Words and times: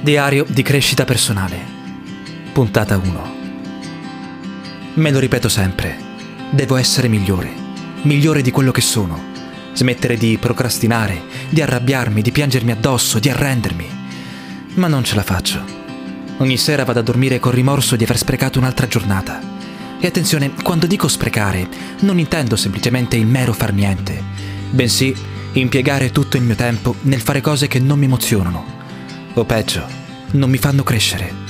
Diario 0.00 0.46
di 0.48 0.62
crescita 0.62 1.04
personale. 1.04 1.58
Puntata 2.52 2.96
1. 2.96 3.36
Me 4.94 5.10
lo 5.10 5.18
ripeto 5.18 5.48
sempre. 5.48 5.96
Devo 6.50 6.76
essere 6.76 7.08
migliore. 7.08 7.52
Migliore 8.02 8.40
di 8.40 8.52
quello 8.52 8.70
che 8.70 8.80
sono. 8.80 9.20
Smettere 9.72 10.16
di 10.16 10.38
procrastinare, 10.38 11.20
di 11.50 11.60
arrabbiarmi, 11.62 12.22
di 12.22 12.30
piangermi 12.30 12.70
addosso, 12.70 13.18
di 13.18 13.28
arrendermi. 13.28 13.88
Ma 14.74 14.86
non 14.86 15.02
ce 15.02 15.16
la 15.16 15.24
faccio. 15.24 15.64
Ogni 16.36 16.58
sera 16.58 16.84
vado 16.84 17.00
a 17.00 17.02
dormire 17.02 17.40
con 17.40 17.50
rimorso 17.50 17.96
di 17.96 18.04
aver 18.04 18.18
sprecato 18.18 18.60
un'altra 18.60 18.86
giornata. 18.86 19.40
E 19.98 20.06
attenzione, 20.06 20.52
quando 20.62 20.86
dico 20.86 21.08
sprecare, 21.08 21.68
non 22.02 22.20
intendo 22.20 22.54
semplicemente 22.54 23.16
il 23.16 23.26
mero 23.26 23.52
far 23.52 23.72
niente, 23.72 24.22
bensì 24.70 25.12
impiegare 25.54 26.12
tutto 26.12 26.36
il 26.36 26.44
mio 26.44 26.54
tempo 26.54 26.94
nel 27.02 27.20
fare 27.20 27.40
cose 27.40 27.66
che 27.66 27.80
non 27.80 27.98
mi 27.98 28.04
emozionano 28.04 28.77
o 29.40 29.44
peggio, 29.44 29.86
non 30.32 30.50
mi 30.50 30.58
fanno 30.58 30.82
crescere. 30.82 31.46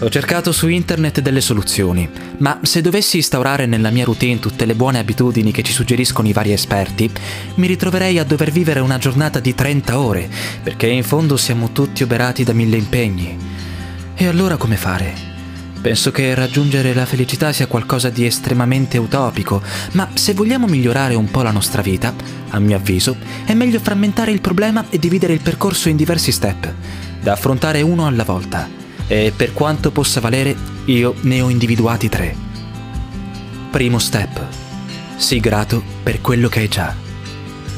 Ho 0.00 0.08
cercato 0.08 0.50
su 0.50 0.68
internet 0.68 1.20
delle 1.20 1.42
soluzioni, 1.42 2.08
ma 2.38 2.60
se 2.62 2.80
dovessi 2.80 3.16
instaurare 3.16 3.66
nella 3.66 3.90
mia 3.90 4.04
routine 4.04 4.38
tutte 4.38 4.64
le 4.64 4.74
buone 4.74 4.98
abitudini 4.98 5.52
che 5.52 5.62
ci 5.62 5.72
suggeriscono 5.72 6.28
i 6.28 6.32
vari 6.32 6.52
esperti, 6.52 7.10
mi 7.56 7.66
ritroverei 7.66 8.18
a 8.18 8.24
dover 8.24 8.50
vivere 8.50 8.80
una 8.80 8.98
giornata 8.98 9.40
di 9.40 9.54
30 9.54 9.98
ore, 9.98 10.30
perché 10.62 10.86
in 10.86 11.04
fondo 11.04 11.36
siamo 11.36 11.72
tutti 11.72 12.02
oberati 12.02 12.44
da 12.44 12.54
mille 12.54 12.76
impegni. 12.76 13.36
E 14.14 14.26
allora 14.26 14.56
come 14.56 14.76
fare? 14.76 15.29
Penso 15.80 16.10
che 16.10 16.34
raggiungere 16.34 16.92
la 16.92 17.06
felicità 17.06 17.52
sia 17.52 17.66
qualcosa 17.66 18.10
di 18.10 18.26
estremamente 18.26 18.98
utopico, 18.98 19.62
ma 19.92 20.10
se 20.12 20.34
vogliamo 20.34 20.66
migliorare 20.66 21.14
un 21.14 21.30
po' 21.30 21.40
la 21.40 21.52
nostra 21.52 21.80
vita, 21.80 22.12
a 22.50 22.58
mio 22.58 22.76
avviso, 22.76 23.16
è 23.46 23.54
meglio 23.54 23.80
frammentare 23.80 24.30
il 24.30 24.42
problema 24.42 24.84
e 24.90 24.98
dividere 24.98 25.32
il 25.32 25.40
percorso 25.40 25.88
in 25.88 25.96
diversi 25.96 26.32
step, 26.32 26.70
da 27.22 27.32
affrontare 27.32 27.80
uno 27.80 28.06
alla 28.06 28.24
volta. 28.24 28.68
E 29.06 29.32
per 29.34 29.54
quanto 29.54 29.90
possa 29.90 30.20
valere, 30.20 30.54
io 30.84 31.14
ne 31.22 31.40
ho 31.40 31.48
individuati 31.48 32.10
tre. 32.10 32.36
Primo 33.70 33.98
step. 33.98 34.46
Sii 35.16 35.40
grato 35.40 35.82
per 36.02 36.20
quello 36.20 36.48
che 36.48 36.60
hai 36.60 36.68
già. 36.68 36.94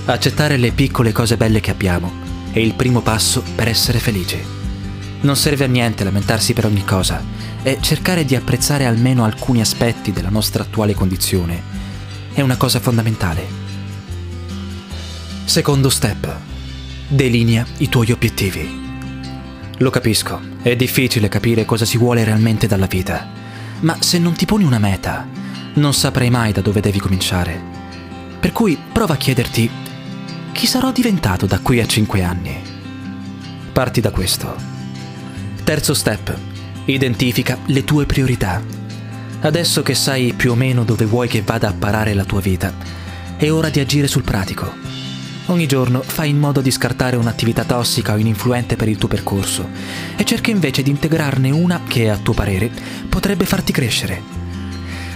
Accettare 0.07 0.57
le 0.57 0.73
piccole 0.73 1.13
cose 1.13 1.37
belle 1.37 1.61
che 1.61 1.71
abbiamo 1.71 2.13
è 2.51 2.59
il 2.59 2.75
primo 2.75 3.01
passo 3.01 3.45
per 3.55 3.69
essere 3.69 4.01
felici. 4.01 4.62
Non 5.23 5.37
serve 5.37 5.65
a 5.65 5.69
niente 5.69 6.03
lamentarsi 6.03 6.53
per 6.53 6.67
ogni 6.67 6.85
cosa 6.85 7.23
e 7.63 7.79
cercare 7.81 8.25
di 8.25 8.35
apprezzare 8.35 8.87
almeno 8.87 9.25
alcuni 9.25 9.61
aspetti 9.61 10.13
della 10.13 10.31
nostra 10.31 10.65
attuale 10.65 10.95
condizione 10.95 11.63
è 12.33 12.41
una 12.41 12.57
cosa 12.57 12.81
fondamentale. 12.81 13.47
Secondo 15.45 15.91
step. 15.91 16.35
Delinea 17.07 17.65
i 17.79 17.89
tuoi 17.89 18.11
obiettivi. 18.11 18.81
Lo 19.79 19.91
capisco, 19.91 20.41
è 20.63 20.75
difficile 20.75 21.29
capire 21.29 21.65
cosa 21.65 21.85
si 21.85 21.99
vuole 21.99 22.25
realmente 22.25 22.67
dalla 22.67 22.87
vita, 22.87 23.29
ma 23.81 23.97
se 24.01 24.19
non 24.19 24.33
ti 24.33 24.47
poni 24.47 24.65
una 24.65 24.79
meta, 24.79 25.27
non 25.75 25.95
saprai 25.95 26.31
mai 26.31 26.53
da 26.53 26.63
dove 26.63 26.81
devi 26.81 26.99
cominciare. 26.99 27.61
Per 28.41 28.51
cui 28.51 28.77
prova 28.93 29.15
a 29.15 29.19
chiederti 29.19 29.71
chi 30.53 30.67
sarò 30.67 30.91
diventato 30.91 31.47
da 31.47 31.61
qui 31.61 31.81
a 31.81 31.87
5 31.87 32.23
anni. 32.23 32.57
Parti 33.73 34.01
da 34.01 34.11
questo. 34.11 34.72
Terzo 35.65 35.95
step 35.95 36.37
Identifica 36.87 37.57
le 37.67 37.85
tue 37.85 38.05
priorità. 38.05 38.61
Adesso 39.43 39.83
che 39.83 39.95
sai 39.95 40.33
più 40.33 40.51
o 40.51 40.55
meno 40.57 40.83
dove 40.83 41.05
vuoi 41.05 41.29
che 41.29 41.43
vada 41.43 41.69
a 41.69 41.73
parare 41.73 42.15
la 42.15 42.25
tua 42.25 42.41
vita, 42.41 42.75
è 43.37 43.49
ora 43.49 43.69
di 43.69 43.79
agire 43.79 44.09
sul 44.09 44.25
pratico. 44.25 44.73
Ogni 45.47 45.67
giorno 45.67 46.03
fai 46.03 46.31
in 46.31 46.39
modo 46.41 46.61
di 46.61 46.73
scartare 46.73 47.15
un'attività 47.15 47.63
tossica 47.63 48.15
o 48.15 48.17
ininfluente 48.17 48.75
per 48.75 48.89
il 48.89 48.99
tuo 48.99 49.07
percorso 49.07 49.69
e 50.17 50.25
cerca 50.25 50.51
invece 50.51 50.83
di 50.83 50.91
integrarne 50.91 51.51
una 51.53 51.83
che, 51.87 52.11
a 52.11 52.17
tuo 52.17 52.35
parere, 52.35 52.69
potrebbe 53.09 53.45
farti 53.45 53.71
crescere. 53.71 54.21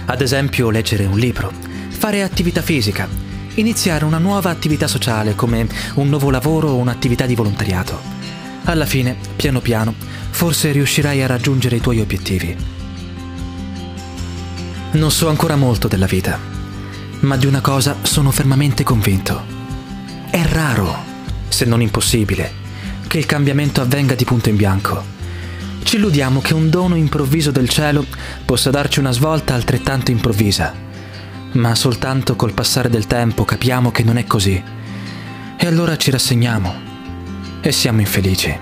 Ad 0.05 0.21
esempio, 0.21 0.69
leggere 0.69 1.05
un 1.05 1.19
libro, 1.19 1.51
fare 1.89 2.23
attività 2.23 2.61
fisica, 2.61 3.07
iniziare 3.55 4.05
una 4.05 4.17
nuova 4.17 4.49
attività 4.49 4.87
sociale 4.87 5.35
come 5.35 5.67
un 5.95 6.07
nuovo 6.07 6.29
lavoro 6.29 6.69
o 6.69 6.77
un'attività 6.77 7.25
di 7.25 7.35
volontariato. 7.35 8.15
Alla 8.67 8.85
fine, 8.85 9.15
piano 9.37 9.61
piano, 9.61 9.93
forse 10.31 10.73
riuscirai 10.73 11.23
a 11.23 11.27
raggiungere 11.27 11.77
i 11.77 11.79
tuoi 11.79 12.01
obiettivi. 12.01 12.53
Non 14.91 15.09
so 15.09 15.29
ancora 15.29 15.55
molto 15.55 15.87
della 15.87 16.05
vita, 16.05 16.37
ma 17.21 17.37
di 17.37 17.45
una 17.45 17.61
cosa 17.61 17.95
sono 18.01 18.29
fermamente 18.29 18.83
convinto. 18.83 19.41
È 20.29 20.43
raro, 20.43 20.93
se 21.47 21.63
non 21.63 21.81
impossibile, 21.81 22.51
che 23.07 23.17
il 23.17 23.25
cambiamento 23.25 23.79
avvenga 23.79 24.15
di 24.15 24.25
punto 24.25 24.49
in 24.49 24.57
bianco. 24.57 25.01
Ci 25.83 25.95
illudiamo 25.95 26.41
che 26.41 26.53
un 26.53 26.69
dono 26.69 26.97
improvviso 26.97 27.51
del 27.51 27.69
cielo 27.69 28.05
possa 28.43 28.69
darci 28.69 28.99
una 28.99 29.11
svolta 29.13 29.53
altrettanto 29.53 30.11
improvvisa, 30.11 30.73
ma 31.53 31.73
soltanto 31.73 32.35
col 32.35 32.53
passare 32.53 32.89
del 32.89 33.07
tempo 33.07 33.45
capiamo 33.45 33.91
che 33.91 34.03
non 34.03 34.17
è 34.17 34.25
così. 34.25 34.61
E 35.55 35.65
allora 35.65 35.95
ci 35.95 36.11
rassegniamo 36.11 36.86
e 37.67 37.71
siamo 37.73 37.99
infelici. 37.99 38.57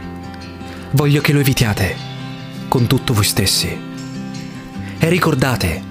Voglio 0.91 1.21
che 1.21 1.31
lo 1.31 1.39
evitiate, 1.39 1.95
con 2.67 2.88
tutto 2.88 3.13
voi 3.13 3.23
stessi. 3.23 3.77
E 4.97 5.09
ricordate, 5.09 5.83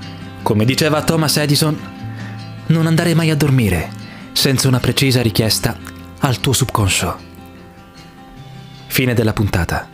come 0.42 0.64
diceva 0.64 1.02
Thomas 1.02 1.36
Edison, 1.36 1.78
non 2.66 2.86
andare 2.86 3.14
mai 3.14 3.30
a 3.30 3.36
dormire 3.36 3.90
senza 4.32 4.66
una 4.66 4.80
precisa 4.80 5.22
richiesta 5.22 5.76
al 6.20 6.40
tuo 6.40 6.52
subconscio. 6.52 7.18
Fine 8.86 9.14
della 9.14 9.32
puntata. 9.32 9.88